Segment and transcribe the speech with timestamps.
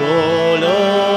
[0.00, 1.07] بالا.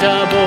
[0.00, 0.39] double.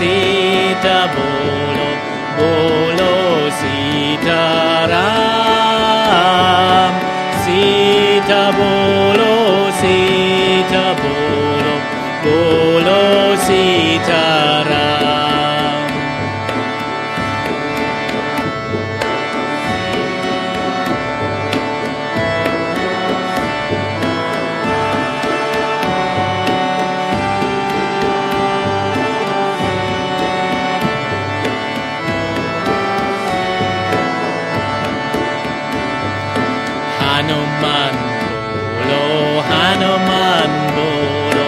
[0.00, 1.88] sita bolo
[2.38, 4.42] bolo sita
[4.88, 6.12] ram.
[7.44, 9.09] Sita bolo.
[37.20, 37.94] Hanuman
[38.88, 41.46] Bolo, Hanuman Bolo,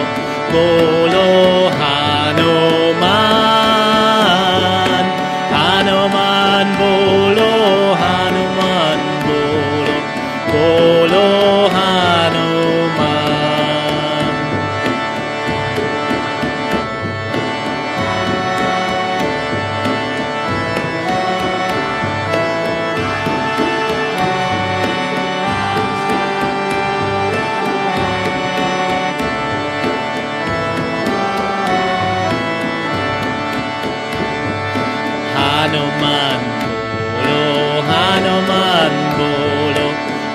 [0.53, 1.29] Bolo
[1.81, 3.03] Hanuman,
[5.49, 7.53] Hanuman Bolo,
[7.97, 9.97] Hanuman Bolo,
[10.51, 10.92] Bolo.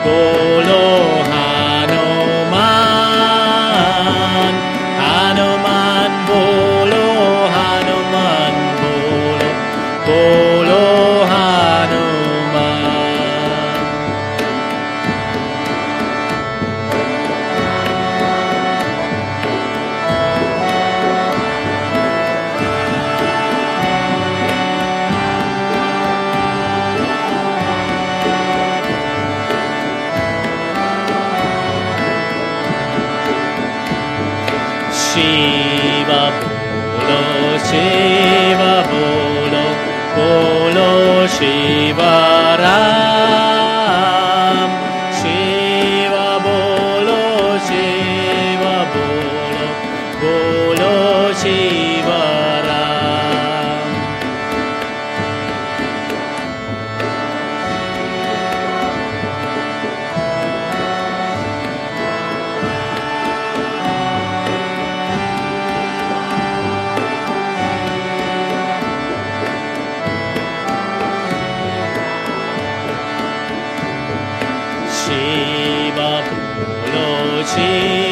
[0.04, 0.47] 多。
[41.38, 42.37] Shiva
[77.58, 78.07] see.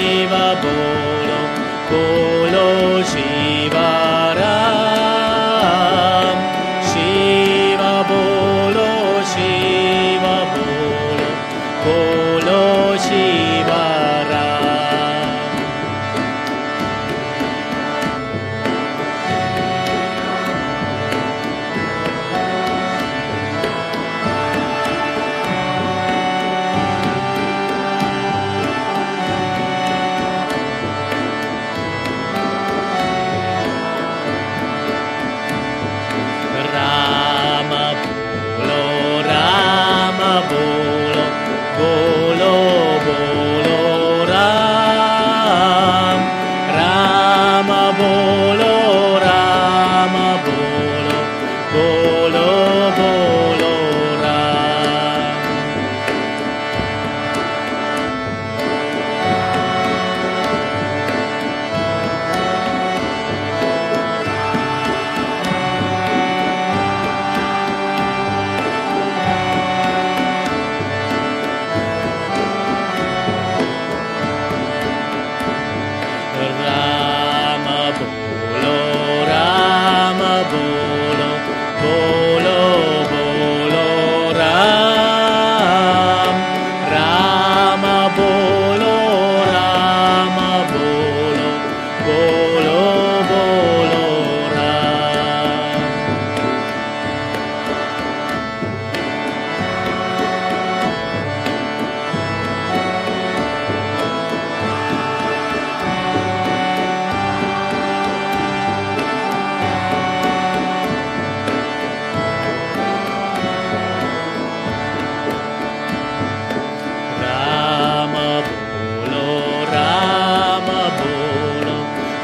[81.83, 82.47] बोल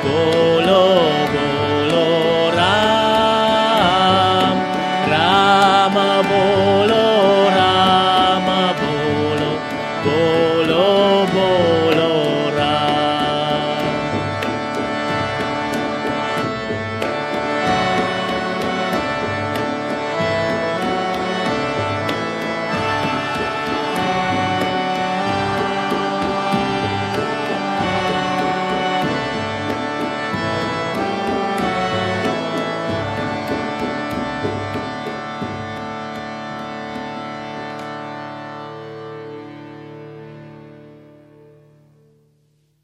[0.02, 0.51] todo.